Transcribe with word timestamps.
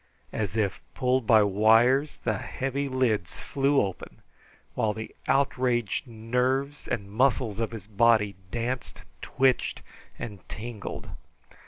As 0.33 0.57
if 0.57 0.81
pulled 0.95 1.27
by 1.27 1.43
wires, 1.43 2.17
the 2.23 2.39
heavy 2.39 2.89
lids 2.89 3.39
flew 3.39 3.79
open, 3.79 4.23
while 4.73 4.93
the 4.93 5.13
outraged 5.27 6.07
nerves 6.07 6.87
and 6.87 7.11
muscles 7.11 7.59
of 7.59 7.69
his 7.69 7.85
body 7.85 8.35
danced, 8.49 9.03
twitched, 9.21 9.83
and 10.17 10.39
tingled. 10.49 11.09